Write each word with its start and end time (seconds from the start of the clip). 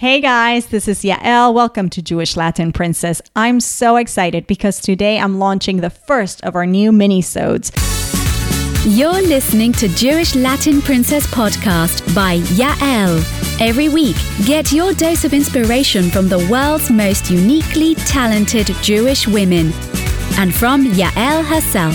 Hey 0.00 0.22
guys, 0.22 0.68
this 0.68 0.88
is 0.88 1.02
Yael. 1.02 1.52
Welcome 1.52 1.90
to 1.90 2.00
Jewish 2.00 2.34
Latin 2.34 2.72
Princess. 2.72 3.20
I'm 3.36 3.60
so 3.60 3.96
excited 3.96 4.46
because 4.46 4.80
today 4.80 5.18
I'm 5.18 5.38
launching 5.38 5.82
the 5.82 5.90
first 5.90 6.42
of 6.42 6.56
our 6.56 6.64
new 6.64 6.90
mini-sodes. 6.90 7.70
You're 8.86 9.20
listening 9.20 9.74
to 9.74 9.88
Jewish 9.88 10.34
Latin 10.34 10.80
Princess 10.80 11.26
podcast 11.26 12.14
by 12.14 12.38
Yael. 12.56 13.20
Every 13.60 13.90
week, 13.90 14.16
get 14.46 14.72
your 14.72 14.94
dose 14.94 15.24
of 15.24 15.34
inspiration 15.34 16.08
from 16.08 16.30
the 16.30 16.48
world's 16.50 16.90
most 16.90 17.30
uniquely 17.30 17.94
talented 17.94 18.68
Jewish 18.80 19.28
women 19.28 19.70
and 20.38 20.54
from 20.54 20.86
Yael 20.86 21.44
herself. 21.44 21.94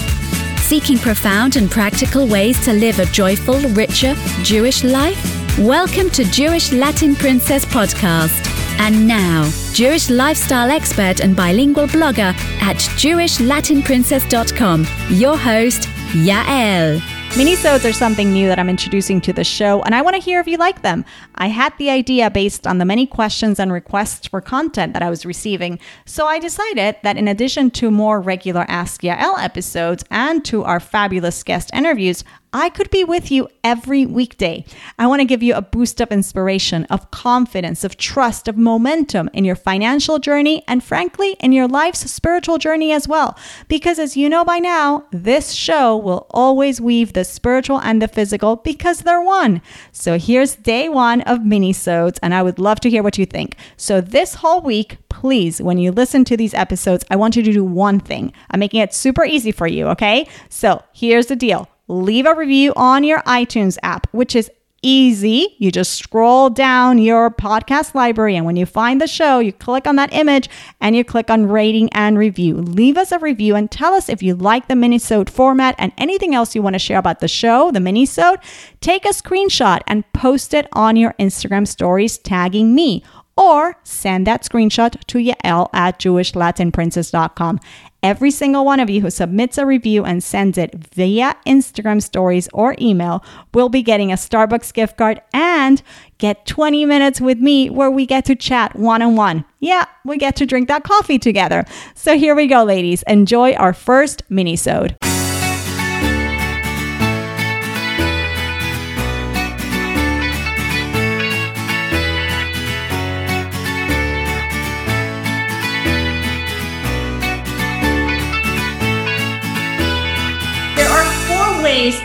Seeking 0.60 1.00
profound 1.00 1.56
and 1.56 1.72
practical 1.72 2.28
ways 2.28 2.64
to 2.66 2.74
live 2.74 3.00
a 3.00 3.06
joyful, 3.08 3.60
richer 3.70 4.14
Jewish 4.44 4.84
life? 4.84 5.35
Welcome 5.60 6.10
to 6.10 6.26
Jewish 6.26 6.74
Latin 6.74 7.16
Princess 7.16 7.64
Podcast. 7.64 8.46
And 8.78 9.08
now, 9.08 9.50
Jewish 9.72 10.10
lifestyle 10.10 10.70
expert 10.70 11.22
and 11.22 11.34
bilingual 11.34 11.88
blogger 11.88 12.34
at 12.62 12.76
JewishLatinPrincess.com, 12.76 14.86
your 15.12 15.38
host, 15.38 15.84
Yael. 16.12 17.00
Minisodes 17.36 17.90
are 17.90 17.94
something 17.94 18.32
new 18.32 18.48
that 18.48 18.60
I'm 18.60 18.70
introducing 18.70 19.20
to 19.22 19.34
the 19.34 19.46
show, 19.46 19.82
and 19.84 19.96
I 19.96 20.02
want 20.02 20.16
to 20.16 20.22
hear 20.22 20.40
if 20.40 20.48
you 20.48 20.58
like 20.58 20.82
them. 20.82 21.06
I 21.36 21.48
had 21.48 21.74
the 21.78 21.90
idea 21.90 22.30
based 22.30 22.68
on 22.68 22.78
the 22.78 22.86
many 22.86 23.06
questions 23.06 23.60
and 23.60 23.72
requests 23.72 24.28
for 24.28 24.42
content 24.42 24.94
that 24.94 25.04
I 25.04 25.10
was 25.10 25.26
receiving, 25.26 25.80
so 26.06 26.28
I 26.28 26.40
decided 26.40 26.98
that 27.04 27.18
in 27.18 27.30
addition 27.30 27.72
to 27.72 27.92
more 27.92 28.22
regular 28.22 28.66
Ask 28.70 29.02
Yael 29.02 29.42
episodes 29.42 30.04
and 30.10 30.46
to 30.46 30.64
our 30.64 30.80
fabulous 30.80 31.44
guest 31.44 31.72
interviews, 31.74 32.24
I 32.58 32.70
could 32.70 32.90
be 32.90 33.04
with 33.04 33.32
you 33.32 33.50
every 33.66 34.06
weekday. 34.06 34.64
I 34.98 35.08
want 35.08 35.20
to 35.20 35.26
give 35.26 35.44
you 35.44 35.56
a 35.56 35.62
boost 35.62 36.00
of 36.00 36.10
inspiration, 36.10 36.86
of 36.86 37.12
confidence, 37.12 37.84
of 37.84 37.98
trust, 37.98 38.48
of 38.48 38.56
momentum 38.56 39.30
in 39.34 39.44
your 39.44 39.58
financial 39.58 40.20
journey, 40.20 40.64
and 40.66 40.82
frankly, 40.82 41.36
in 41.42 41.52
your 41.52 41.68
life's 41.68 42.10
spiritual 42.10 42.58
journey 42.58 42.94
as 42.94 43.10
well. 43.10 43.38
Because 43.68 44.00
as 44.00 44.16
you 44.16 44.30
know 44.30 44.46
by 44.46 44.60
now, 44.60 45.06
this 45.12 45.52
show 45.52 45.98
will 45.98 46.28
always 46.30 46.80
weave 46.80 47.12
the 47.12 47.26
spiritual 47.26 47.82
and 47.82 48.02
the 48.02 48.08
physical 48.08 48.56
because 48.56 49.02
they're 49.02 49.22
one. 49.22 49.62
So 49.92 50.18
here's 50.18 50.56
day 50.56 50.88
one 50.88 51.24
of 51.24 51.44
mini-sodes, 51.46 52.20
and 52.24 52.34
I 52.34 52.42
would 52.42 52.58
love 52.58 52.80
to 52.82 52.90
hear 52.90 53.04
what 53.04 53.18
you 53.18 53.26
think. 53.26 53.58
So 53.76 54.00
this 54.00 54.36
whole 54.36 54.62
week, 54.62 54.98
please, 55.10 55.62
when 55.62 55.78
you 55.78 55.92
listen 55.92 56.24
to 56.24 56.38
these 56.38 56.54
episodes, 56.54 57.04
I 57.12 57.18
want 57.18 57.36
you 57.36 57.44
to 57.44 57.52
do 57.52 57.66
one 57.66 58.00
thing. 58.00 58.32
I'm 58.50 58.62
making 58.62 58.80
it 58.80 58.94
super 58.94 59.26
easy 59.26 59.52
for 59.52 59.68
you, 59.68 59.88
okay? 59.88 60.26
So 60.48 60.82
here's 60.94 61.26
the 61.26 61.36
deal 61.36 61.68
leave 61.88 62.26
a 62.26 62.36
review 62.36 62.74
on 62.76 63.04
your 63.04 63.20
iTunes 63.22 63.78
app, 63.84 64.08
which 64.12 64.36
is 64.36 64.50
easy. 64.86 65.56
You 65.58 65.72
just 65.72 65.96
scroll 65.96 66.52
down 66.52 67.00
your 67.00 67.32
podcast 67.32 67.96
library, 67.96 68.36
and 68.36 68.46
when 68.46 68.56
you 68.56 68.68
find 68.68 69.02
the 69.02 69.08
show, 69.08 69.40
you 69.40 69.52
click 69.52 69.88
on 69.88 69.96
that 69.96 70.14
image 70.14 70.48
and 70.80 70.96
you 70.96 71.04
click 71.04 71.32
on 71.32 71.48
rating 71.48 71.90
and 71.94 72.20
review. 72.20 72.56
Leave 72.58 72.96
us 72.96 73.12
a 73.12 73.18
review 73.18 73.56
and 73.56 73.72
tell 73.72 73.96
us 73.96 74.10
if 74.10 74.22
you 74.22 74.36
like 74.36 74.68
the 74.68 74.76
minisode 74.76 75.30
format 75.30 75.74
and 75.80 75.92
anything 75.98 76.36
else 76.36 76.54
you 76.54 76.62
want 76.62 76.76
to 76.76 76.80
share 76.80 77.00
about 77.00 77.20
the 77.20 77.28
show, 77.28 77.72
the 77.72 77.80
minisode. 77.80 78.38
Take 78.80 79.06
a 79.06 79.10
screenshot 79.10 79.82
and 79.88 80.12
post 80.14 80.54
it 80.54 80.68
on 80.74 80.96
your 80.96 81.16
Instagram 81.20 81.68
stories, 81.68 82.20
tagging 82.20 82.76
me. 82.76 83.04
Or 83.38 83.76
send 83.84 84.26
that 84.28 84.44
screenshot 84.44 85.04
to 85.08 85.18
Yael 85.18 85.70
at 85.74 86.00
JewishLatinPrincess.com. 86.00 87.60
Every 88.02 88.32
single 88.32 88.64
one 88.64 88.80
of 88.80 88.90
you 88.90 89.02
who 89.02 89.10
submits 89.10 89.58
a 89.58 89.66
review 89.66 90.06
and 90.06 90.24
sends 90.24 90.58
it 90.58 90.76
via 90.94 91.36
Instagram 91.46 92.02
stories 92.02 92.48
or 92.54 92.76
email 92.80 93.26
will 93.54 93.68
be 93.68 93.82
getting 93.82 94.12
a 94.12 94.16
Starbucks 94.16 94.72
gift 94.74 94.96
card 94.96 95.22
and 95.34 95.82
get 96.20 96.46
20 96.46 96.86
minutes 96.86 97.20
with 97.20 97.40
me 97.40 97.70
where 97.70 97.90
we 97.90 98.06
get 98.06 98.24
to 98.26 98.36
chat 98.36 98.76
one 98.76 99.02
on 99.02 99.16
one. 99.16 99.44
Yeah, 99.60 99.86
we 100.06 100.18
get 100.18 100.36
to 100.38 100.46
drink 100.46 100.68
that 100.68 100.84
coffee 100.84 101.18
together. 101.18 101.66
So 101.96 102.16
here 102.18 102.36
we 102.36 102.48
go, 102.48 102.64
ladies. 102.64 103.04
Enjoy 103.08 103.54
our 103.54 103.74
first 103.74 104.22
mini-sode. 104.30 104.96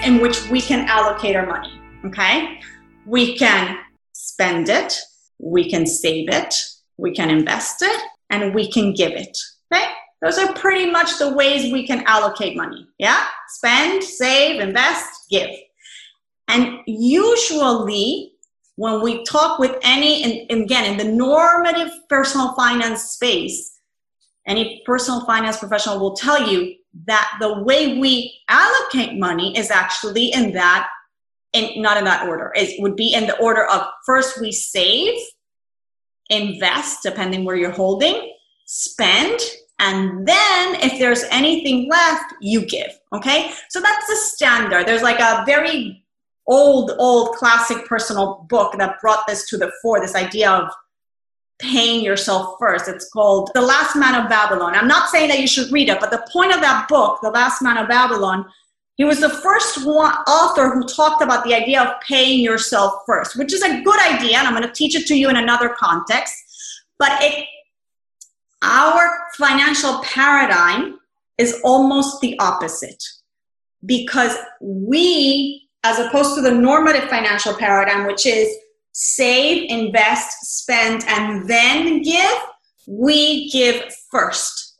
In 0.05 0.21
which 0.21 0.49
we 0.51 0.61
can 0.61 0.87
allocate 0.89 1.37
our 1.37 1.47
money. 1.47 1.81
Okay. 2.05 2.61
We 3.07 3.37
can 3.37 3.79
spend 4.13 4.69
it, 4.69 4.99
we 5.39 5.71
can 5.71 5.87
save 5.87 6.29
it, 6.29 6.55
we 6.99 7.15
can 7.15 7.31
invest 7.31 7.83
it, 7.83 8.01
and 8.29 8.55
we 8.55 8.71
can 8.71 8.93
give 8.93 9.13
it. 9.13 9.37
Okay. 9.73 9.87
Those 10.21 10.39
are 10.39 10.53
pretty 10.53 10.91
much 10.91 11.19
the 11.19 11.35
ways 11.35 11.73
we 11.73 11.87
can 11.87 12.05
allocate 12.07 12.57
money. 12.57 12.87
Yeah. 12.99 13.25
Spend, 13.49 14.05
save, 14.05 14.61
invest, 14.61 15.09
give. 15.31 15.51
And 16.49 16.81
usually, 16.87 18.33
when 18.77 19.01
we 19.03 19.25
talk 19.25 19.59
with 19.59 19.77
any, 19.83 20.47
and 20.51 20.63
again, 20.63 20.93
in 20.93 20.99
the 20.99 21.11
normative 21.11 21.91
personal 22.09 22.55
finance 22.55 23.03
space, 23.05 23.79
any 24.47 24.83
personal 24.85 25.25
finance 25.25 25.59
professional 25.59 26.01
will 26.01 26.15
tell 26.15 26.51
you 26.51 26.75
that 27.07 27.37
the 27.41 27.63
way 27.63 27.99
we 27.99 28.39
allocate 28.49 29.19
money 29.19 29.57
is 29.57 29.71
actually 29.71 30.33
in 30.33 30.53
that 30.53 30.89
in 31.53 31.83
not 31.83 31.97
in 31.97 32.05
that 32.05 32.29
order. 32.29 32.53
It 32.55 32.81
would 32.81 32.97
be 32.97 33.13
in 33.13 33.27
the 33.27 33.39
order 33.39 33.65
of 33.65 33.87
first 34.07 34.41
we 34.41 34.53
save 34.53 35.15
invest 36.29 37.03
depending 37.03 37.45
where 37.45 37.57
you're 37.57 37.71
holding 37.73 38.33
spend 38.67 39.41
and 39.81 40.27
then 40.29 40.77
if 40.77 40.99
there's 41.01 41.25
anything 41.31 41.89
left 41.91 42.35
you 42.41 42.65
give 42.65 42.91
okay? 43.13 43.53
So 43.69 43.81
that's 43.81 44.07
the 44.07 44.17
standard. 44.17 44.87
There's 44.87 45.03
like 45.03 45.21
a 45.21 45.43
very 45.45 46.05
old 46.47 46.93
old 46.99 47.37
classic 47.37 47.85
personal 47.87 48.47
book 48.49 48.77
that 48.79 49.01
brought 49.01 49.27
this 49.27 49.49
to 49.49 49.57
the 49.57 49.73
fore 49.83 50.01
this 50.01 50.15
idea 50.15 50.51
of 50.51 50.71
paying 51.61 52.05
yourself 52.05 52.57
first. 52.59 52.89
It's 52.89 53.09
called 53.11 53.51
The 53.55 53.61
Last 53.61 53.97
Man 53.97 54.15
of 54.15 54.29
Babylon. 54.29 54.75
I'm 54.75 54.89
not 54.89 55.11
saying 55.11 55.29
that 55.29 55.41
you 55.41 55.47
should 55.47 55.71
read 55.71 55.89
it, 55.89 56.01
but 56.01 56.11
the 56.11 56.27
point 56.33 56.53
of 56.53 56.61
that 56.61 56.89
book, 56.89 57.21
The 57.23 57.31
Last 57.31 57.63
Man 57.63 57.77
of 57.77 57.89
Babylon, 57.89 58.47
he 58.97 59.05
was 59.05 59.21
the 59.21 59.31
first 59.31 59.87
one, 59.87 60.13
author 60.27 60.71
who 60.71 60.87
talked 60.87 61.23
about 61.23 61.45
the 61.45 61.55
idea 61.55 61.83
of 61.83 62.01
paying 62.03 62.41
yourself 62.41 63.03
first, 63.07 63.37
which 63.37 63.53
is 63.53 63.63
a 63.63 63.81
good 63.83 64.01
idea, 64.01 64.39
and 64.39 64.47
I'm 64.47 64.55
going 64.55 64.67
to 64.67 64.73
teach 64.75 64.95
it 64.95 65.07
to 65.07 65.15
you 65.15 65.31
in 65.31 65.37
another 65.37 65.71
context. 65.71 66.35
But 66.99 67.13
it, 67.23 67.47
our 68.61 69.11
financial 69.39 70.03
paradigm 70.03 70.99
is 71.39 71.61
almost 71.65 72.21
the 72.21 72.39
opposite 72.39 73.03
because 73.87 74.37
we, 74.61 75.69
as 75.85 75.99
opposed 75.99 76.35
to 76.35 76.43
the 76.43 76.51
normative 76.51 77.09
financial 77.09 77.55
paradigm, 77.55 78.07
which 78.07 78.27
is 78.27 78.55
save, 78.93 79.71
invest, 79.71 80.59
spend, 80.59 81.05
and 81.07 81.49
then 81.49 82.03
give, 82.03 82.39
we 82.87 83.51
give 83.51 83.85
first. 84.11 84.71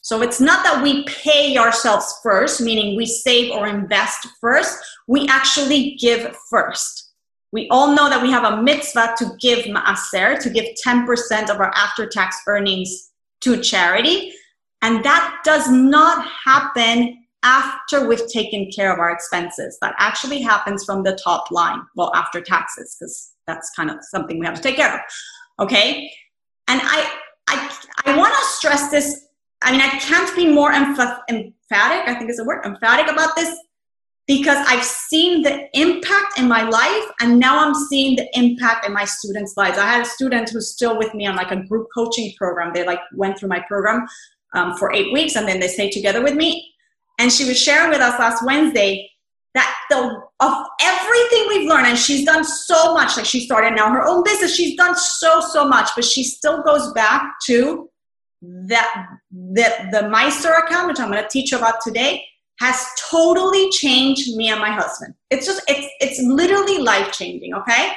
So 0.00 0.20
it's 0.20 0.40
not 0.40 0.64
that 0.64 0.82
we 0.82 1.04
pay 1.04 1.56
ourselves 1.56 2.18
first, 2.22 2.60
meaning 2.60 2.96
we 2.96 3.06
save 3.06 3.52
or 3.52 3.68
invest 3.68 4.26
first. 4.40 4.78
We 5.06 5.28
actually 5.28 5.96
give 6.00 6.36
first. 6.50 7.10
We 7.52 7.68
all 7.70 7.94
know 7.94 8.08
that 8.08 8.22
we 8.22 8.30
have 8.30 8.44
a 8.44 8.62
mitzvah 8.62 9.14
to 9.18 9.36
give 9.38 9.66
maaser, 9.66 10.40
to 10.42 10.50
give 10.50 10.66
10% 10.84 11.50
of 11.50 11.60
our 11.60 11.70
after 11.74 12.06
tax 12.06 12.36
earnings 12.48 13.10
to 13.42 13.60
charity. 13.60 14.32
And 14.80 15.04
that 15.04 15.40
does 15.44 15.70
not 15.70 16.26
happen 16.44 17.18
after 17.44 18.06
we've 18.06 18.26
taken 18.28 18.70
care 18.74 18.92
of 18.92 18.98
our 18.98 19.10
expenses. 19.10 19.78
That 19.82 19.94
actually 19.98 20.40
happens 20.40 20.84
from 20.84 21.02
the 21.02 21.18
top 21.22 21.50
line, 21.50 21.82
well, 21.94 22.12
after 22.14 22.40
taxes, 22.40 22.96
because 22.98 23.31
that's 23.46 23.70
kind 23.70 23.90
of 23.90 23.98
something 24.02 24.38
we 24.38 24.46
have 24.46 24.54
to 24.54 24.62
take 24.62 24.76
care 24.76 24.94
of. 24.94 25.00
Okay. 25.60 26.10
And 26.68 26.80
I, 26.82 27.18
I, 27.48 27.78
I 28.06 28.16
want 28.16 28.34
to 28.34 28.44
stress 28.44 28.90
this. 28.90 29.26
I 29.62 29.72
mean, 29.72 29.80
I 29.80 29.88
can't 29.98 30.34
be 30.34 30.46
more 30.46 30.72
emph- 30.72 31.20
emphatic. 31.28 32.08
I 32.08 32.14
think 32.16 32.30
is 32.30 32.38
a 32.38 32.44
word 32.44 32.64
emphatic 32.64 33.10
about 33.10 33.36
this 33.36 33.56
because 34.26 34.58
I've 34.68 34.84
seen 34.84 35.42
the 35.42 35.68
impact 35.78 36.38
in 36.38 36.48
my 36.48 36.62
life 36.62 37.04
and 37.20 37.38
now 37.38 37.64
I'm 37.64 37.74
seeing 37.74 38.16
the 38.16 38.28
impact 38.38 38.86
in 38.86 38.92
my 38.92 39.04
students' 39.04 39.56
lives. 39.56 39.78
I 39.78 39.86
had 39.86 40.02
a 40.02 40.08
student 40.08 40.50
who's 40.50 40.70
still 40.70 40.96
with 40.96 41.12
me 41.14 41.26
on 41.26 41.36
like 41.36 41.50
a 41.50 41.56
group 41.56 41.88
coaching 41.94 42.32
program. 42.38 42.72
They 42.72 42.86
like 42.86 43.00
went 43.14 43.38
through 43.38 43.48
my 43.48 43.60
program 43.60 44.06
um, 44.54 44.76
for 44.76 44.92
eight 44.92 45.12
weeks 45.12 45.36
and 45.36 45.46
then 45.46 45.60
they 45.60 45.68
stayed 45.68 45.92
together 45.92 46.22
with 46.22 46.34
me. 46.34 46.72
And 47.18 47.32
she 47.32 47.44
was 47.44 47.60
sharing 47.60 47.90
with 47.90 48.00
us 48.00 48.18
last 48.18 48.44
Wednesday 48.44 49.10
that 49.54 49.76
the 49.90 50.22
of 50.40 50.66
everything 50.80 51.46
we've 51.48 51.68
learned 51.68 51.86
and 51.86 51.98
she's 51.98 52.24
done 52.24 52.44
so 52.44 52.94
much 52.94 53.16
like 53.16 53.26
she 53.26 53.44
started 53.44 53.74
now 53.74 53.90
her 53.90 54.06
own 54.06 54.24
business 54.24 54.54
she's 54.54 54.76
done 54.76 54.96
so 54.96 55.40
so 55.40 55.66
much 55.68 55.90
but 55.94 56.04
she 56.04 56.24
still 56.24 56.62
goes 56.62 56.92
back 56.92 57.34
to 57.44 57.88
that 58.42 59.06
that 59.30 59.90
the 59.90 60.00
maaser 60.08 60.58
account 60.64 60.88
which 60.88 61.00
i'm 61.00 61.10
going 61.10 61.22
to 61.22 61.28
teach 61.28 61.52
about 61.52 61.80
today 61.82 62.24
has 62.60 62.86
totally 63.10 63.68
changed 63.70 64.36
me 64.36 64.48
and 64.50 64.60
my 64.60 64.70
husband. 64.70 65.14
It's 65.30 65.46
just 65.46 65.62
it's 65.68 65.86
it's 66.00 66.22
literally 66.22 66.78
life 66.78 67.12
changing 67.12 67.54
okay? 67.54 67.92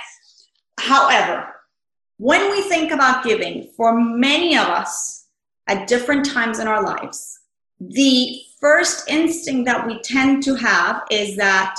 However 0.79 1.55
when 2.17 2.49
we 2.49 2.61
think 2.61 2.91
about 2.91 3.25
giving, 3.25 3.69
for 3.75 3.99
many 3.99 4.57
of 4.57 4.67
us 4.67 5.27
at 5.67 5.87
different 5.87 6.25
times 6.25 6.59
in 6.59 6.67
our 6.67 6.81
lives, 6.81 7.39
the 7.79 8.39
first 8.59 9.09
instinct 9.09 9.65
that 9.65 9.85
we 9.85 9.99
tend 10.01 10.43
to 10.43 10.55
have 10.55 11.03
is 11.11 11.35
that 11.37 11.75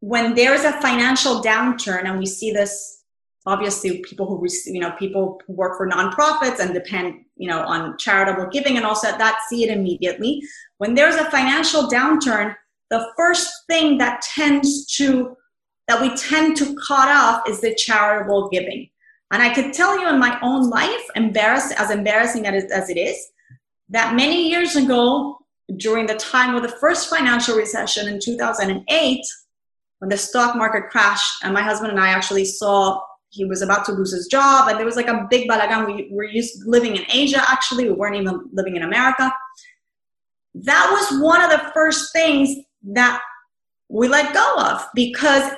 when 0.00 0.34
there's 0.34 0.64
a 0.64 0.80
financial 0.80 1.42
downturn, 1.42 2.04
and 2.04 2.18
we 2.18 2.26
see 2.26 2.52
this 2.52 2.98
obviously 3.46 4.00
people 4.02 4.26
who 4.26 4.46
you 4.66 4.80
know 4.80 4.92
people 4.92 5.40
who 5.46 5.54
work 5.54 5.76
for 5.76 5.88
nonprofits 5.88 6.58
and 6.58 6.74
depend 6.74 7.24
you 7.36 7.48
know 7.48 7.60
on 7.62 7.96
charitable 7.96 8.46
giving 8.50 8.76
and 8.76 8.84
also 8.84 9.08
that 9.16 9.38
see 9.48 9.64
it 9.64 9.70
immediately. 9.70 10.42
When 10.78 10.94
there's 10.94 11.16
a 11.16 11.30
financial 11.30 11.84
downturn 11.84 12.54
the 12.90 13.06
first 13.16 13.50
thing 13.68 13.98
that 13.98 14.20
tends 14.22 14.84
to 14.96 15.36
that 15.88 16.00
we 16.00 16.14
tend 16.16 16.56
to 16.56 16.76
cut 16.86 17.08
off 17.08 17.48
is 17.48 17.60
the 17.60 17.74
charitable 17.74 18.48
giving. 18.50 18.88
And 19.32 19.42
i 19.42 19.54
could 19.54 19.72
tell 19.72 19.98
you 19.98 20.08
in 20.08 20.18
my 20.18 20.38
own 20.42 20.68
life 20.68 21.04
embarrassed 21.14 21.72
as 21.78 21.90
embarrassing 21.90 22.46
as 22.46 22.90
it 22.90 22.98
is 22.98 23.16
that 23.88 24.14
many 24.14 24.48
years 24.48 24.76
ago 24.76 25.39
during 25.76 26.06
the 26.06 26.16
time 26.16 26.54
of 26.54 26.62
the 26.62 26.76
first 26.78 27.08
financial 27.08 27.56
recession 27.56 28.08
in 28.08 28.18
2008 28.20 29.20
when 29.98 30.08
the 30.08 30.16
stock 30.16 30.56
market 30.56 30.88
crashed 30.90 31.44
and 31.44 31.52
my 31.52 31.62
husband 31.62 31.90
and 31.90 32.00
i 32.00 32.08
actually 32.08 32.44
saw 32.44 33.00
he 33.30 33.44
was 33.44 33.62
about 33.62 33.84
to 33.84 33.92
lose 33.92 34.12
his 34.12 34.26
job 34.26 34.68
and 34.68 34.78
there 34.78 34.86
was 34.86 34.96
like 34.96 35.08
a 35.08 35.26
big 35.30 35.48
balagan 35.48 35.86
we 35.86 36.08
were 36.12 36.24
used 36.24 36.66
living 36.66 36.96
in 36.96 37.04
asia 37.12 37.42
actually. 37.48 37.84
We 37.84 37.92
weren't 37.92 38.16
even 38.16 38.48
living 38.52 38.76
in 38.76 38.82
america. 38.82 39.32
That 40.54 40.88
was 40.90 41.22
one 41.22 41.40
of 41.40 41.50
the 41.50 41.70
first 41.72 42.12
things 42.12 42.56
that 42.92 43.20
we 43.88 44.08
let 44.08 44.34
go 44.34 44.56
of 44.58 44.84
because 44.94 45.52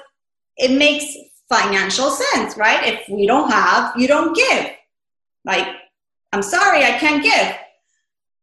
it 0.59 0.77
makes 0.77 1.07
financial 1.49 2.11
sense 2.11 2.57
right? 2.57 2.87
If 2.87 3.09
we 3.09 3.27
don't 3.27 3.51
have 3.51 3.95
you 3.97 4.07
don't 4.07 4.37
give. 4.37 4.71
Like 5.45 5.67
i'm 6.33 6.43
sorry 6.43 6.85
i 6.85 6.93
can't 6.99 7.23
give 7.23 7.57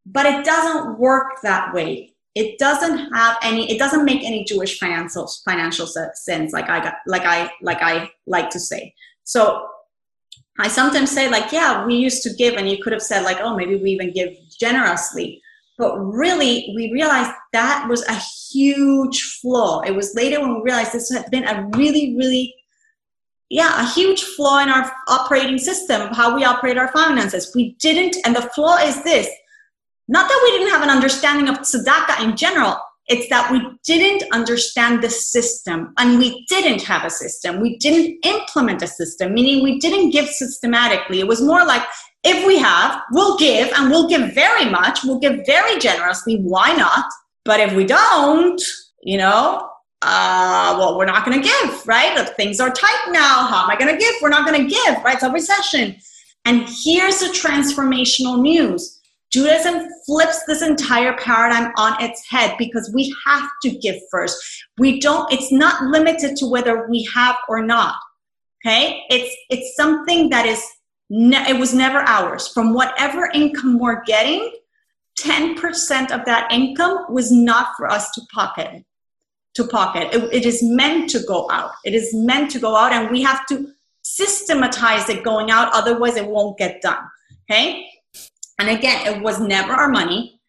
but 0.05 0.25
it 0.25 0.45
doesn't 0.45 0.99
work 0.99 1.41
that 1.43 1.73
way 1.73 2.13
it 2.35 2.57
doesn't 2.59 3.13
have 3.13 3.37
any 3.41 3.69
it 3.71 3.77
doesn't 3.77 4.05
make 4.05 4.23
any 4.23 4.43
jewish 4.45 4.79
financial 4.79 5.29
financial 5.45 5.87
sense 6.13 6.53
like 6.53 6.69
i 6.69 6.79
got 6.79 6.95
like 7.07 7.23
i 7.23 7.49
like 7.61 7.81
i 7.81 8.09
like 8.27 8.49
to 8.49 8.59
say 8.59 8.93
so 9.23 9.67
I 10.59 10.67
sometimes 10.67 11.09
say, 11.09 11.29
like, 11.29 11.53
yeah, 11.53 11.85
we 11.85 11.95
used 11.95 12.21
to 12.23 12.33
give, 12.33 12.55
and 12.55 12.69
you 12.69 12.83
could 12.83 12.91
have 12.91 13.01
said, 13.01 13.23
like, 13.23 13.37
oh, 13.39 13.55
maybe 13.55 13.77
we 13.77 13.91
even 13.91 14.11
give 14.11 14.35
generously. 14.59 15.41
But 15.77 15.97
really, 15.97 16.73
we 16.75 16.91
realized 16.91 17.31
that 17.53 17.87
was 17.87 18.05
a 18.07 18.15
huge 18.51 19.39
flaw. 19.41 19.79
It 19.81 19.95
was 19.95 20.13
later 20.15 20.41
when 20.41 20.55
we 20.55 20.61
realized 20.61 20.91
this 20.91 21.09
had 21.13 21.31
been 21.31 21.45
a 21.45 21.65
really, 21.77 22.13
really, 22.17 22.53
yeah, 23.49 23.81
a 23.81 23.89
huge 23.93 24.21
flaw 24.21 24.59
in 24.59 24.67
our 24.67 24.91
operating 25.07 25.57
system, 25.57 26.13
how 26.13 26.35
we 26.35 26.43
operate 26.43 26.77
our 26.77 26.91
finances. 26.91 27.53
We 27.55 27.75
didn't, 27.79 28.17
and 28.25 28.35
the 28.35 28.49
flaw 28.53 28.75
is 28.79 29.01
this 29.03 29.29
not 30.09 30.27
that 30.27 30.39
we 30.43 30.57
didn't 30.57 30.71
have 30.71 30.81
an 30.81 30.89
understanding 30.89 31.47
of 31.47 31.59
tzedakah 31.59 32.23
in 32.23 32.35
general, 32.35 32.77
it's 33.09 33.29
that 33.29 33.51
we 33.51 33.61
didn't 33.85 34.23
understand 34.33 35.03
the 35.03 35.09
system 35.09 35.93
and 35.99 36.17
we 36.17 36.45
didn't 36.49 36.81
have 36.81 37.05
a 37.05 37.11
system. 37.11 37.59
We 37.59 37.77
didn't 37.77 38.17
implement 38.25 38.81
a 38.81 38.87
system, 38.87 39.35
meaning 39.35 39.63
we 39.63 39.79
didn't 39.79 40.09
give 40.09 40.27
systematically. 40.27 41.19
It 41.19 41.27
was 41.27 41.41
more 41.41 41.63
like 41.63 41.83
if 42.23 42.45
we 42.45 42.57
have, 42.57 43.01
we'll 43.11 43.37
give 43.37 43.71
and 43.75 43.91
we'll 43.91 44.09
give 44.09 44.33
very 44.33 44.65
much, 44.65 45.03
we'll 45.03 45.19
give 45.19 45.45
very 45.45 45.79
generously. 45.79 46.37
Why 46.37 46.73
not? 46.73 47.05
But 47.45 47.59
if 47.59 47.73
we 47.73 47.85
don't, 47.85 48.61
you 49.03 49.19
know, 49.19 49.69
uh, 50.01 50.75
well, 50.79 50.97
we're 50.97 51.05
not 51.05 51.23
going 51.23 51.39
to 51.39 51.47
give, 51.47 51.87
right? 51.87 52.17
If 52.17 52.29
things 52.29 52.59
are 52.59 52.71
tight 52.71 53.09
now, 53.09 53.45
how 53.45 53.63
am 53.63 53.69
I 53.69 53.75
going 53.75 53.93
to 53.93 53.99
give? 53.99 54.15
We're 54.23 54.29
not 54.29 54.47
going 54.47 54.61
to 54.61 54.67
give, 54.67 55.03
right? 55.03 55.15
It's 55.15 55.23
a 55.23 55.31
recession. 55.31 55.97
And 56.45 56.67
here's 56.83 57.19
the 57.19 57.27
transformational 57.27 58.41
news 58.41 58.98
Judaism 59.31 59.87
flips 60.05 60.43
this 60.45 60.61
entire 60.61 61.15
paradigm 61.17 61.71
on 61.77 62.01
its 62.01 62.27
head 62.27 62.55
because 62.57 62.91
we 62.93 63.13
have 63.25 63.47
to 63.63 63.69
give 63.69 63.95
first. 64.09 64.37
We 64.77 64.99
don't, 64.99 65.31
it's 65.31 65.51
not 65.51 65.83
limited 65.83 66.35
to 66.37 66.47
whether 66.47 66.87
we 66.87 67.07
have 67.13 67.35
or 67.47 67.63
not. 67.63 67.95
Okay? 68.65 69.03
It's 69.09 69.35
it's 69.49 69.75
something 69.75 70.29
that 70.29 70.45
is 70.45 70.63
ne- 71.09 71.49
it 71.49 71.59
was 71.59 71.73
never 71.73 71.99
ours. 71.99 72.47
From 72.47 72.73
whatever 72.73 73.29
income 73.33 73.79
we're 73.79 74.03
getting, 74.03 74.51
10% 75.19 76.11
of 76.11 76.25
that 76.25 76.51
income 76.51 77.05
was 77.09 77.31
not 77.31 77.73
for 77.77 77.89
us 77.89 78.11
to 78.11 78.21
pocket 78.33 78.83
to 79.55 79.63
pocket. 79.65 80.13
It, 80.13 80.33
it 80.33 80.45
is 80.45 80.61
meant 80.63 81.09
to 81.11 81.19
go 81.23 81.49
out. 81.51 81.71
It 81.83 81.93
is 81.93 82.13
meant 82.13 82.51
to 82.51 82.59
go 82.59 82.75
out 82.75 82.93
and 82.93 83.09
we 83.09 83.21
have 83.23 83.45
to 83.47 83.71
systematize 84.03 85.09
it 85.09 85.23
going 85.23 85.51
out 85.51 85.73
otherwise 85.73 86.15
it 86.15 86.25
won't 86.25 86.57
get 86.57 86.81
done. 86.81 87.03
Okay? 87.49 87.87
And 88.59 88.69
again, 88.69 89.07
it 89.07 89.21
was 89.21 89.39
never 89.39 89.73
our 89.73 89.89
money. 89.89 90.39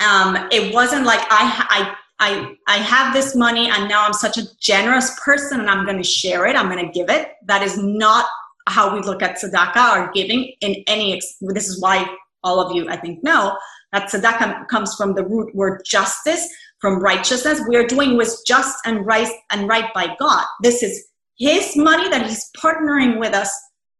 Um, 0.00 0.48
it 0.50 0.74
wasn't 0.74 1.06
like 1.06 1.20
I, 1.30 1.66
I, 1.70 1.96
I, 2.18 2.56
I 2.66 2.76
have 2.78 3.14
this 3.14 3.34
money 3.34 3.70
and 3.70 3.88
now 3.88 4.04
I'm 4.04 4.12
such 4.12 4.38
a 4.38 4.56
generous 4.58 5.18
person 5.24 5.60
and 5.60 5.70
I'm 5.70 5.84
going 5.84 5.98
to 5.98 6.04
share 6.04 6.46
it. 6.46 6.56
I'm 6.56 6.68
going 6.68 6.84
to 6.84 6.92
give 6.92 7.08
it. 7.08 7.32
That 7.46 7.62
is 7.62 7.78
not 7.78 8.26
how 8.66 8.94
we 8.94 9.02
look 9.02 9.22
at 9.22 9.40
tzedakah 9.40 9.96
or 9.96 10.12
giving 10.12 10.52
in 10.60 10.82
any. 10.86 11.20
This 11.40 11.68
is 11.68 11.80
why 11.80 12.06
all 12.42 12.60
of 12.60 12.74
you, 12.74 12.88
I 12.88 12.96
think, 12.96 13.22
know 13.22 13.56
that 13.92 14.10
tzedakah 14.10 14.68
comes 14.68 14.94
from 14.96 15.14
the 15.14 15.24
root 15.24 15.54
word 15.54 15.82
justice, 15.86 16.48
from 16.80 17.00
righteousness. 17.00 17.60
We 17.68 17.76
are 17.76 17.86
doing 17.86 18.16
what's 18.16 18.42
just 18.42 18.78
and 18.84 19.04
right 19.06 19.30
and 19.50 19.68
right 19.68 19.92
by 19.94 20.16
God. 20.18 20.44
This 20.62 20.82
is 20.82 21.08
His 21.38 21.76
money 21.76 22.08
that 22.08 22.26
He's 22.26 22.50
partnering 22.56 23.18
with 23.18 23.34
us 23.34 23.52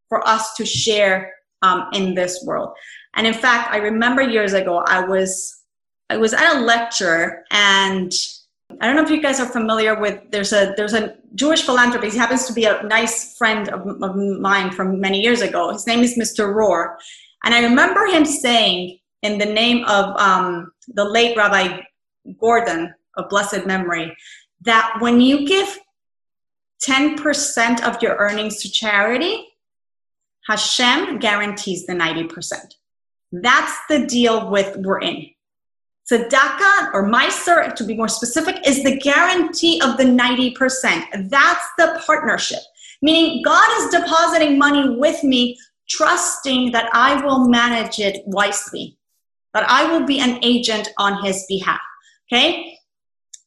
for 0.09 0.27
us 0.27 0.55
to 0.55 0.65
share 0.65 1.33
um, 1.63 1.89
in 1.93 2.15
this 2.15 2.43
world. 2.45 2.75
And 3.15 3.27
in 3.27 3.35
fact, 3.35 3.73
I 3.73 3.79
remember 3.79 4.23
years 4.23 4.53
ago, 4.53 4.83
I 4.87 5.05
was 5.05 5.63
I 6.09 6.17
was 6.17 6.35
at 6.35 6.57
a 6.57 6.61
lecture 6.61 7.45
and 7.51 8.13
I 8.81 8.87
don't 8.87 8.97
know 8.97 9.03
if 9.03 9.11
you 9.11 9.23
guys 9.23 9.41
are 9.41 9.47
familiar 9.47 9.99
with 9.99 10.31
there's 10.31 10.53
a 10.53 10.75
there's 10.77 10.95
a 10.95 11.17
Jewish 11.35 11.63
philanthropist. 11.63 12.13
He 12.15 12.19
happens 12.19 12.47
to 12.47 12.53
be 12.53 12.65
a 12.65 12.83
nice 12.85 13.37
friend 13.37 13.69
of, 13.69 13.87
of 14.03 14.17
mine 14.17 14.71
from 14.71 15.01
many 15.01 15.21
years 15.21 15.41
ago. 15.41 15.73
His 15.73 15.87
name 15.87 16.01
is 16.01 16.17
Mr. 16.17 16.55
Rohr, 16.55 16.97
and 17.45 17.55
I 17.55 17.63
remember 17.63 18.07
him 18.07 18.25
saying 18.25 18.99
in 19.23 19.39
the 19.39 19.47
name 19.47 19.85
of 19.85 20.17
um, 20.21 20.73
the 20.89 21.05
late 21.05 21.37
Rabbi 21.37 21.81
Gordon 22.39 22.95
of 23.17 23.29
blessed 23.29 23.67
memory 23.67 24.17
that 24.63 24.97
when 25.01 25.21
you 25.21 25.47
give 25.47 25.79
10% 26.83 27.83
of 27.83 28.03
your 28.03 28.17
earnings 28.17 28.63
to 28.63 28.71
charity, 28.71 29.47
Hashem 30.51 31.21
guarantees 31.21 31.87
the 31.87 31.93
90%. 31.93 32.75
That's 33.31 33.73
the 33.89 34.05
deal 34.07 34.51
with 34.51 34.77
we're 34.79 35.01
in. 35.01 35.27
Tzedakah 36.11 36.93
or 36.93 37.09
Maaser, 37.09 37.73
to 37.77 37.85
be 37.85 37.95
more 37.95 38.09
specific, 38.09 38.67
is 38.67 38.83
the 38.83 38.99
guarantee 38.99 39.81
of 39.81 39.97
the 39.97 40.03
90%. 40.03 41.31
That's 41.31 41.65
the 41.79 42.03
partnership. 42.05 42.59
Meaning 43.01 43.43
God 43.45 43.69
is 43.79 43.91
depositing 43.91 44.59
money 44.59 44.97
with 44.99 45.23
me, 45.23 45.57
trusting 45.89 46.73
that 46.73 46.91
I 46.93 47.25
will 47.25 47.49
manage 47.49 48.01
it 48.01 48.23
wisely, 48.27 48.99
that 49.55 49.71
I 49.71 49.91
will 49.93 50.05
be 50.05 50.19
an 50.19 50.41
agent 50.43 50.89
on 50.99 51.25
his 51.25 51.47
behalf. 51.49 51.81
Okay? 52.27 52.77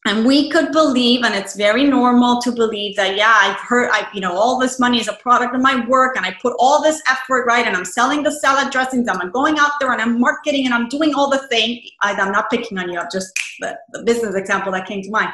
And 0.06 0.26
we 0.26 0.50
could 0.50 0.70
believe 0.70 1.24
and 1.24 1.34
it's 1.34 1.56
very 1.56 1.84
normal 1.84 2.40
to 2.40 2.52
believe 2.52 2.94
that 2.96 3.16
yeah 3.16 3.36
i've 3.40 3.58
heard 3.60 3.88
i 3.92 4.06
you 4.12 4.20
know 4.20 4.36
all 4.36 4.58
this 4.58 4.78
money 4.78 5.00
is 5.00 5.08
a 5.08 5.14
product 5.14 5.54
of 5.54 5.60
my 5.60 5.84
work 5.86 6.16
and 6.16 6.26
i 6.26 6.36
put 6.42 6.54
all 6.58 6.82
this 6.82 7.02
effort 7.08 7.46
right 7.46 7.66
and 7.66 7.76
i'm 7.76 7.84
selling 7.84 8.22
the 8.22 8.30
salad 8.30 8.70
dressings 8.72 9.08
i'm 9.08 9.30
going 9.30 9.58
out 9.58 9.72
there 9.80 9.92
and 9.92 10.00
i'm 10.00 10.20
marketing 10.20 10.64
and 10.64 10.74
i'm 10.74 10.88
doing 10.88 11.14
all 11.14 11.30
the 11.30 11.46
thing. 11.48 11.82
I, 12.02 12.12
am 12.12 12.32
not 12.32 12.50
picking 12.50 12.78
on 12.78 12.90
you 12.90 12.98
i'm 12.98 13.08
just 13.10 13.32
the, 13.60 13.78
the 13.92 14.02
business 14.02 14.34
example 14.34 14.72
that 14.72 14.86
came 14.86 15.02
to 15.02 15.10
mind. 15.10 15.30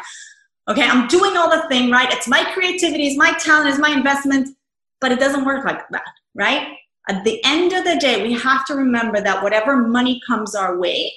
Okay 0.69 0.87
i'm 0.87 1.09
doing 1.09 1.37
all 1.37 1.51
the 1.51 1.67
thing 1.69 1.91
right? 1.91 2.13
It's 2.13 2.29
my 2.29 2.45
creativity 2.53 3.09
it's 3.09 3.19
my 3.19 3.33
talent 3.33 3.69
it's 3.71 3.79
my 3.79 3.91
investment 3.91 4.57
but 5.01 5.13
it 5.13 5.19
doesn't 5.19 5.45
work 5.45 5.65
like 5.65 5.89
that 5.91 6.05
right? 6.35 6.77
At 7.09 7.25
the 7.25 7.41
end 7.45 7.73
of 7.73 7.85
the 7.85 7.97
day 7.97 8.23
we 8.23 8.35
have 8.35 8.65
to 8.67 8.75
remember 8.75 9.21
that 9.21 9.43
whatever 9.43 9.77
money 9.77 10.21
comes 10.27 10.55
our 10.55 10.79
way 10.79 11.13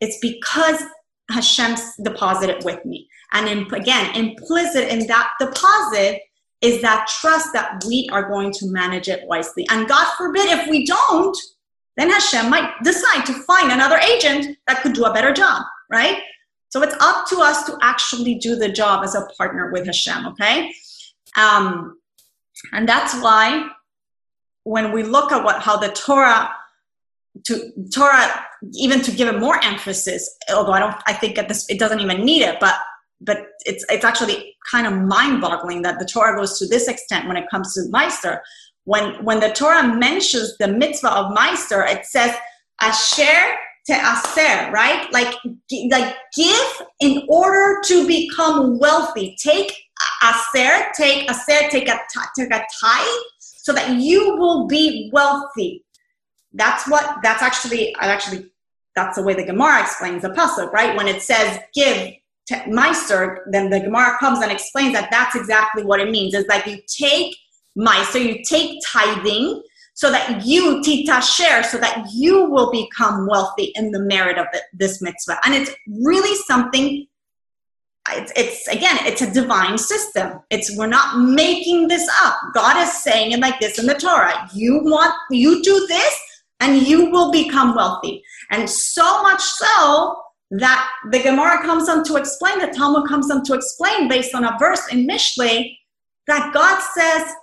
it's 0.00 0.18
because 0.20 0.82
Hashem's 1.30 1.96
deposited 2.02 2.64
with 2.64 2.84
me. 2.84 3.08
And 3.32 3.48
in, 3.48 3.74
again, 3.74 4.14
implicit 4.14 4.88
in 4.88 5.06
that 5.06 5.32
deposit 5.40 6.22
is 6.60 6.80
that 6.82 7.08
trust 7.20 7.52
that 7.52 7.82
we 7.86 8.08
are 8.12 8.28
going 8.28 8.52
to 8.52 8.70
manage 8.70 9.08
it 9.08 9.26
wisely. 9.26 9.66
And 9.70 9.88
God 9.88 10.06
forbid 10.16 10.46
if 10.46 10.68
we 10.68 10.86
don't, 10.86 11.36
then 11.96 12.10
Hashem 12.10 12.48
might 12.48 12.72
decide 12.84 13.26
to 13.26 13.32
find 13.44 13.72
another 13.72 13.98
agent 13.98 14.56
that 14.66 14.82
could 14.82 14.92
do 14.92 15.04
a 15.04 15.12
better 15.12 15.32
job, 15.32 15.64
right? 15.90 16.22
So 16.68 16.82
it's 16.82 16.94
up 17.00 17.26
to 17.28 17.38
us 17.38 17.64
to 17.64 17.76
actually 17.82 18.36
do 18.36 18.56
the 18.56 18.70
job 18.70 19.04
as 19.04 19.14
a 19.14 19.26
partner 19.36 19.70
with 19.72 19.86
Hashem, 19.86 20.26
okay? 20.28 20.72
Um, 21.36 21.98
and 22.72 22.88
that's 22.88 23.14
why 23.20 23.68
when 24.64 24.92
we 24.92 25.02
look 25.02 25.32
at 25.32 25.42
what 25.42 25.60
how 25.60 25.76
the 25.76 25.88
Torah 25.88 26.54
to 27.44 27.72
Torah 27.94 28.44
even 28.74 29.00
to 29.02 29.10
give 29.10 29.28
it 29.28 29.40
more 29.40 29.62
emphasis, 29.64 30.36
although 30.54 30.72
I 30.72 30.78
don't, 30.78 30.96
I 31.06 31.12
think 31.12 31.38
at 31.38 31.48
this, 31.48 31.68
it 31.68 31.78
doesn't 31.78 32.00
even 32.00 32.24
need 32.24 32.42
it, 32.42 32.60
but, 32.60 32.74
but 33.20 33.38
it's, 33.64 33.84
it's 33.88 34.04
actually 34.04 34.54
kind 34.70 34.86
of 34.86 34.92
mind 34.94 35.40
boggling 35.40 35.82
that 35.82 35.98
the 35.98 36.04
Torah 36.04 36.36
goes 36.36 36.58
to 36.58 36.66
this 36.68 36.88
extent 36.88 37.26
when 37.26 37.36
it 37.36 37.48
comes 37.50 37.74
to 37.74 37.80
Maaser. 37.92 38.40
when 38.84 39.24
when 39.24 39.40
the 39.40 39.50
Torah 39.50 39.94
mentions 39.94 40.56
the 40.58 40.68
mitzvah 40.68 41.12
of 41.12 41.36
Maaser, 41.36 41.88
it 41.88 42.04
says 42.06 42.34
aser 42.82 43.56
te'aser, 43.88 44.70
right? 44.72 45.12
Like 45.12 45.34
like 45.90 46.16
give 46.36 46.82
in 47.00 47.22
order 47.28 47.80
to 47.86 48.06
become 48.06 48.78
wealthy. 48.78 49.36
Take 49.40 49.72
aser, 50.22 50.86
take 50.96 51.30
aser, 51.30 51.68
take 51.70 51.88
a 51.88 51.98
take 52.36 52.52
a 52.52 52.64
tithe, 52.80 53.22
so 53.38 53.72
that 53.72 54.00
you 54.00 54.36
will 54.36 54.66
be 54.66 55.10
wealthy. 55.12 55.84
That's 56.54 56.88
what. 56.88 57.18
That's 57.22 57.42
actually. 57.42 57.94
I 57.96 58.06
actually. 58.08 58.50
That's 58.94 59.16
the 59.16 59.22
way 59.22 59.34
the 59.34 59.44
Gemara 59.44 59.80
explains 59.80 60.22
the 60.22 60.28
pasuk, 60.30 60.70
right? 60.70 60.94
When 60.96 61.08
it 61.08 61.22
says 61.22 61.58
give 61.74 62.12
to 62.46 62.54
Maaser, 62.68 63.38
then 63.50 63.70
the 63.70 63.80
Gemara 63.80 64.18
comes 64.18 64.40
and 64.40 64.50
explains 64.50 64.92
that 64.94 65.10
that's 65.10 65.34
exactly 65.34 65.84
what 65.84 66.00
it 66.00 66.10
means. 66.10 66.34
It's 66.34 66.48
like 66.48 66.66
you 66.66 66.78
take 66.86 67.36
Maaser, 67.78 68.22
you 68.22 68.42
take 68.44 68.80
tithing, 68.86 69.62
so 69.94 70.10
that 70.10 70.44
you 70.44 70.80
titasher, 70.80 71.64
so 71.64 71.78
that 71.78 72.06
you 72.12 72.50
will 72.50 72.70
become 72.70 73.26
wealthy 73.26 73.72
in 73.74 73.92
the 73.92 74.00
merit 74.00 74.38
of 74.38 74.46
the, 74.52 74.60
this 74.72 75.02
mitzvah. 75.02 75.38
And 75.44 75.54
it's 75.54 75.70
really 76.02 76.34
something. 76.46 77.06
It's, 78.10 78.32
it's 78.34 78.66
again, 78.68 78.98
it's 79.02 79.22
a 79.22 79.32
divine 79.32 79.78
system. 79.78 80.40
It's 80.50 80.76
we're 80.76 80.88
not 80.88 81.20
making 81.20 81.88
this 81.88 82.08
up. 82.22 82.34
God 82.52 82.76
is 82.82 82.92
saying 82.92 83.32
it 83.32 83.40
like 83.40 83.60
this 83.60 83.78
in 83.78 83.86
the 83.86 83.94
Torah. 83.94 84.48
You 84.52 84.80
want 84.82 85.14
you 85.30 85.62
do 85.62 85.86
this, 85.86 86.18
and 86.62 86.86
you 86.86 87.10
will 87.10 87.32
become 87.32 87.74
wealthy. 87.74 88.22
And 88.50 88.70
so 88.70 89.22
much 89.22 89.42
so 89.42 90.16
that 90.52 90.88
the 91.10 91.22
Gemara 91.22 91.60
comes 91.62 91.88
on 91.88 92.04
to 92.04 92.16
explain, 92.16 92.60
the 92.60 92.68
Talmud 92.68 93.08
comes 93.08 93.30
on 93.30 93.42
to 93.44 93.54
explain 93.54 94.08
based 94.08 94.34
on 94.34 94.44
a 94.44 94.56
verse 94.58 94.86
in 94.92 95.06
Mishlei 95.06 95.76
that 96.28 96.54
God 96.54 96.80
says, 96.94 97.34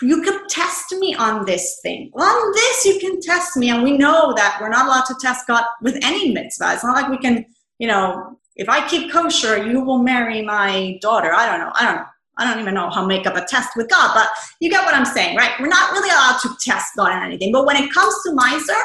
you 0.00 0.22
can 0.22 0.46
test 0.48 0.92
me 0.92 1.14
on 1.14 1.44
this 1.44 1.80
thing. 1.82 2.10
On 2.14 2.52
this, 2.52 2.84
you 2.84 2.98
can 3.00 3.20
test 3.20 3.56
me. 3.56 3.70
And 3.70 3.82
we 3.82 3.96
know 3.96 4.32
that 4.36 4.58
we're 4.60 4.68
not 4.68 4.86
allowed 4.86 5.06
to 5.06 5.16
test 5.20 5.46
God 5.46 5.64
with 5.82 5.96
any 6.02 6.32
mitzvah. 6.32 6.74
It's 6.74 6.84
not 6.84 6.94
like 6.94 7.10
we 7.10 7.18
can, 7.18 7.46
you 7.78 7.88
know, 7.88 8.38
if 8.56 8.68
I 8.68 8.86
keep 8.86 9.10
kosher, 9.10 9.66
you 9.66 9.80
will 9.80 9.98
marry 9.98 10.42
my 10.42 10.98
daughter. 11.00 11.32
I 11.32 11.46
don't 11.46 11.60
know. 11.60 11.72
I 11.74 11.84
don't 11.84 11.96
know. 11.96 12.06
I 12.38 12.50
don't 12.50 12.60
even 12.60 12.74
know 12.74 12.90
how 12.90 13.02
to 13.02 13.06
make 13.06 13.26
up 13.26 13.36
a 13.36 13.44
test 13.44 13.70
with 13.76 13.88
God, 13.88 14.12
but 14.14 14.28
you 14.60 14.70
get 14.70 14.84
what 14.84 14.94
I'm 14.94 15.04
saying, 15.04 15.36
right? 15.36 15.52
We're 15.60 15.68
not 15.68 15.92
really 15.92 16.10
allowed 16.10 16.38
to 16.42 16.50
test 16.60 16.92
God 16.96 17.12
on 17.12 17.22
anything. 17.22 17.52
But 17.52 17.66
when 17.66 17.76
it 17.76 17.92
comes 17.92 18.14
to 18.24 18.32
Meiser, 18.32 18.82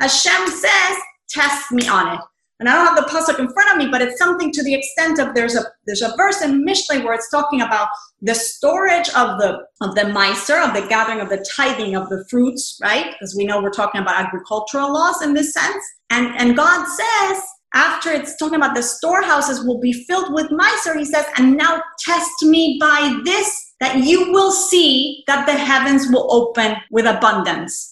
Hashem 0.00 0.46
says, 0.48 0.96
test 1.28 1.72
me 1.72 1.88
on 1.88 2.14
it 2.14 2.20
and 2.60 2.68
I 2.68 2.74
don't 2.74 2.94
have 2.94 2.96
the 2.96 3.10
pasuk 3.10 3.38
in 3.38 3.50
front 3.50 3.72
of 3.72 3.78
me, 3.78 3.88
but 3.90 4.02
it's 4.02 4.18
something 4.18 4.52
to 4.52 4.62
the 4.62 4.74
extent 4.74 5.18
of 5.18 5.34
there's 5.34 5.56
a 5.56 5.64
there's 5.86 6.02
a 6.02 6.14
verse 6.16 6.42
in 6.42 6.64
Mishlei 6.64 7.02
where 7.02 7.14
it's 7.14 7.30
talking 7.30 7.62
about 7.62 7.88
the 8.20 8.34
storage 8.34 9.08
of 9.08 9.38
the 9.40 9.64
of 9.80 9.94
the 9.94 10.02
meiser, 10.02 10.62
of 10.62 10.74
the 10.74 10.86
gathering 10.86 11.20
of 11.20 11.30
the 11.30 11.44
tithing 11.56 11.96
of 11.96 12.10
the 12.10 12.22
fruits, 12.28 12.78
right? 12.82 13.12
Because 13.12 13.34
we 13.34 13.46
know 13.46 13.62
we're 13.62 13.70
talking 13.70 14.02
about 14.02 14.26
agricultural 14.26 14.92
laws 14.92 15.22
in 15.22 15.32
this 15.32 15.54
sense. 15.54 15.82
And 16.10 16.36
and 16.36 16.54
God 16.54 16.86
says 16.86 17.42
after 17.72 18.10
it's 18.10 18.36
talking 18.36 18.56
about 18.56 18.74
the 18.74 18.82
storehouses 18.82 19.64
will 19.64 19.78
be 19.78 19.92
filled 19.92 20.34
with 20.34 20.46
meiser, 20.50 20.98
he 20.98 21.04
says, 21.04 21.24
and 21.36 21.56
now 21.56 21.80
test 21.98 22.42
me 22.42 22.78
by 22.80 23.20
this 23.24 23.74
that 23.80 23.98
you 23.98 24.32
will 24.32 24.50
see 24.50 25.22
that 25.26 25.46
the 25.46 25.52
heavens 25.52 26.08
will 26.10 26.32
open 26.32 26.76
with 26.90 27.06
abundance. 27.06 27.88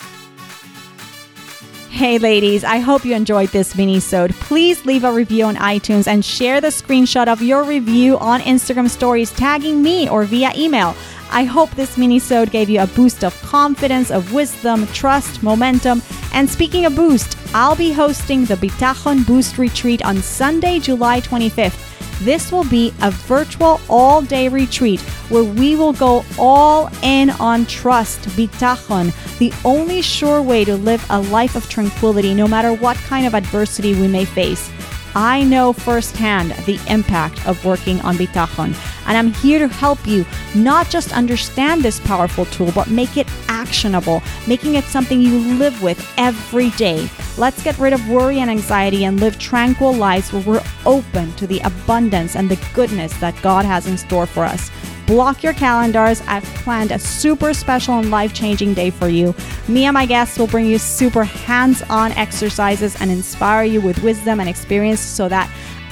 Hey 1.91 2.19
ladies, 2.19 2.63
I 2.65 2.79
hope 2.79 3.05
you 3.05 3.15
enjoyed 3.15 3.49
this 3.49 3.75
mini-sode. 3.75 4.33
Please 4.35 4.85
leave 4.85 5.05
a 5.05 5.13
review 5.13 5.47
on 5.47 5.57
iTunes 5.57 6.07
and 6.07 6.25
share 6.25 6.61
the 6.61 6.69
screenshot 6.69 7.27
of 7.27 7.43
your 7.43 7.65
review 7.65 8.19
on 8.19 8.41
Instagram 8.41 8.89
stories 8.89 9.33
tagging 9.33 9.83
me 9.83 10.09
or 10.09 10.25
via 10.25 10.53
email. 10.57 10.95
I 11.31 11.45
hope 11.45 11.71
this 11.73 11.97
mini-sode 11.97 12.51
gave 12.51 12.69
you 12.71 12.81
a 12.81 12.87
boost 12.87 13.25
of 13.25 13.41
confidence, 13.43 14.11
of 14.11 14.33
wisdom, 14.33 14.87
trust, 14.89 15.43
momentum. 15.43 16.03
And 16.33 16.49
speaking 16.49 16.85
of 16.85 16.95
boost, 16.95 17.38
I'll 17.55 17.77
be 17.77 17.93
hosting 17.93 18.45
the 18.45 18.57
Bitachon 18.57 19.27
Boost 19.27 19.57
Retreat 19.57 20.05
on 20.05 20.19
Sunday, 20.19 20.79
July 20.79 21.21
25th. 21.23 21.85
This 22.21 22.53
will 22.53 22.65
be 22.65 22.93
a 23.01 23.11
virtual 23.11 23.81
all 23.89 24.21
day 24.21 24.49
retreat 24.49 25.01
where 25.31 25.45
we 25.45 25.75
will 25.75 25.93
go 25.95 26.25
all 26.39 26.91
in 27.03 27.31
on 27.31 27.65
trust, 27.67 28.21
bitachon, 28.31 29.13
the 29.39 29.53
only 29.65 30.03
sure 30.03 30.43
way 30.43 30.65
to 30.65 30.77
live 30.77 31.05
a 31.11 31.21
life 31.21 31.57
of 31.57 31.69
tranquility 31.71 32.35
no 32.35 32.47
matter 32.49 32.73
what 32.73 32.97
kind 32.97 33.27
of 33.27 33.35
adversity 33.35 33.95
we 33.95 34.09
may 34.09 34.25
face. 34.25 34.71
I 35.15 35.43
know 35.43 35.73
firsthand 35.73 36.51
the 36.67 36.79
impact 36.89 37.47
of 37.47 37.65
working 37.65 38.01
on 38.03 38.17
bitachon, 38.17 38.75
and 39.09 39.17
I'm 39.17 39.33
here 39.33 39.59
to 39.59 39.67
help 39.67 40.07
you 40.07 40.25
not 40.55 40.89
just 40.89 41.13
understand 41.13 41.83
this 41.83 41.99
powerful 41.99 42.45
tool, 42.47 42.71
but 42.73 42.89
make 42.89 43.17
it 43.17 43.27
actionable, 43.49 44.23
making 44.47 44.77
it 44.77 44.85
something 44.85 45.21
you 45.21 45.39
live 45.59 45.83
with 45.83 45.99
every 46.17 46.71
day. 46.71 47.09
Let's 47.37 47.63
get 47.63 47.79
rid 47.79 47.93
of 47.93 48.09
worry 48.09 48.39
and 48.39 48.51
anxiety 48.51 49.05
and 49.05 49.19
live 49.19 49.39
tranquil 49.39 49.95
lives 49.95 50.33
where 50.33 50.43
we're 50.43 50.65
open 50.87 51.33
to 51.33 51.47
the 51.47 51.61
abundance 51.61 52.37
and 52.37 52.49
the 52.49 52.69
goodness 52.75 53.13
that 53.19 53.41
God 53.43 53.65
has 53.65 53.87
in 53.87 53.99
store 53.99 54.27
for 54.27 54.45
us 54.45 54.71
block 55.09 55.43
your 55.43 55.55
calendars. 55.55 56.23
I've 56.29 56.45
planned 56.45 56.93
a 56.93 56.99
super 56.99 57.55
special 57.55 57.99
and 57.99 58.11
life 58.11 58.35
changing 58.35 58.75
day 58.75 58.91
for 58.91 59.09
you. 59.09 59.35
Me 59.67 59.87
and 59.87 59.95
my 59.95 60.05
guests 60.05 60.39
will 60.39 60.47
bring 60.47 60.67
you 60.67 60.79
super 60.79 61.25
hands 61.25 61.83
on 61.89 62.13
exercises 62.13 62.95
and 63.01 63.11
inspire 63.11 63.65
you 63.65 63.81
with 63.81 64.03
wisdom 64.03 64.39
and 64.39 64.49
experience 64.51 65.01
so 65.01 65.27
that 65.31 65.51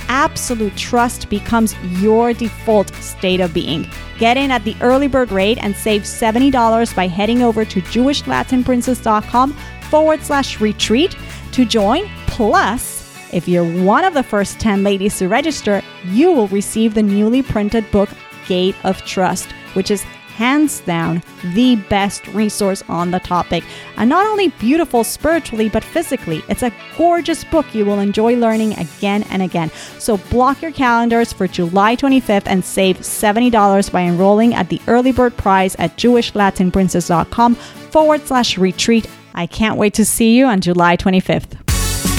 absolute 0.08 0.76
trust 0.76 1.28
becomes 1.28 1.74
your 2.00 2.32
default 2.32 2.94
state 2.96 3.40
of 3.40 3.52
being. 3.52 3.88
Get 4.18 4.36
in 4.36 4.50
at 4.50 4.64
the 4.64 4.76
early 4.80 5.08
bird 5.08 5.30
rate 5.32 5.58
and 5.58 5.74
save 5.74 6.02
$70 6.02 6.94
by 6.94 7.06
heading 7.06 7.42
over 7.42 7.64
to 7.64 7.80
jewishlatinprincess.com 7.80 9.52
forward 9.90 10.22
slash 10.22 10.60
retreat 10.60 11.16
to 11.52 11.64
join. 11.64 12.08
Plus, 12.26 12.96
if 13.32 13.48
you're 13.48 13.84
one 13.84 14.04
of 14.04 14.14
the 14.14 14.22
first 14.22 14.58
10 14.60 14.82
ladies 14.82 15.18
to 15.18 15.28
register, 15.28 15.82
you 16.04 16.32
will 16.32 16.48
receive 16.48 16.94
the 16.94 17.02
newly 17.02 17.42
printed 17.42 17.90
book 17.90 18.08
Gate 18.46 18.76
of 18.84 19.02
Trust, 19.04 19.50
which 19.74 19.90
is 19.90 20.04
hands 20.36 20.80
down 20.80 21.22
the 21.54 21.76
best 21.88 22.26
resource 22.28 22.82
on 22.88 23.10
the 23.10 23.20
topic. 23.20 23.64
And 23.96 24.10
not 24.10 24.26
only 24.26 24.48
beautiful 24.48 25.02
spiritually, 25.02 25.68
but 25.68 25.82
physically. 25.82 26.42
It's 26.48 26.62
a 26.62 26.72
gorgeous 26.98 27.42
book 27.44 27.74
you 27.74 27.86
will 27.86 27.98
enjoy 27.98 28.36
learning 28.36 28.74
again 28.74 29.22
and 29.30 29.42
again. 29.42 29.70
So 29.98 30.18
block 30.18 30.60
your 30.60 30.72
calendars 30.72 31.32
for 31.32 31.48
July 31.48 31.96
25th 31.96 32.46
and 32.46 32.64
save 32.64 32.98
$70 32.98 33.90
by 33.90 34.02
enrolling 34.02 34.54
at 34.54 34.68
the 34.68 34.80
early 34.86 35.12
bird 35.12 35.36
prize 35.36 35.74
at 35.76 35.96
jewishlatinprincess.com 35.96 37.54
forward 37.54 38.26
slash 38.26 38.58
retreat. 38.58 39.08
I 39.34 39.46
can't 39.46 39.78
wait 39.78 39.94
to 39.94 40.04
see 40.04 40.36
you 40.36 40.46
on 40.46 40.60
July 40.60 40.96
25th. 40.96 41.58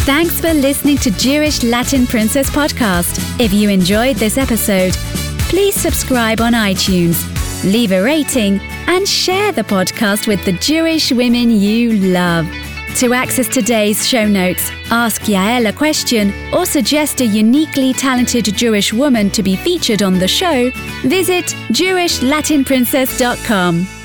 Thanks 0.07 0.39
for 0.39 0.53
listening 0.53 0.97
to 0.97 1.11
Jewish 1.11 1.63
Latin 1.63 2.07
Princess 2.07 2.49
Podcast. 2.49 3.39
If 3.39 3.53
you 3.53 3.69
enjoyed 3.69 4.15
this 4.15 4.37
episode, 4.37 4.93
please 5.49 5.75
subscribe 5.75 6.39
on 6.39 6.53
iTunes, 6.53 7.36
leave 7.63 7.91
a 7.91 8.03
rating, 8.03 8.59
and 8.87 9.07
share 9.07 9.51
the 9.51 9.63
podcast 9.63 10.27
with 10.27 10.43
the 10.45 10.53
Jewish 10.53 11.11
women 11.11 11.51
you 11.51 11.93
love. 11.93 12.47
To 12.97 13.13
access 13.13 13.47
today's 13.47 14.07
show 14.07 14.27
notes, 14.27 14.71
ask 14.89 15.21
Yael 15.23 15.69
a 15.69 15.73
question, 15.73 16.33
or 16.53 16.65
suggest 16.65 17.21
a 17.21 17.25
uniquely 17.25 17.93
talented 17.93 18.45
Jewish 18.45 18.91
woman 18.91 19.29
to 19.31 19.43
be 19.43 19.55
featured 19.55 20.01
on 20.01 20.17
the 20.17 20.27
show, 20.27 20.71
visit 21.03 21.45
JewishLatinPrincess.com. 21.71 23.96